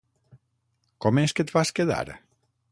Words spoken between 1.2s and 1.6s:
és que et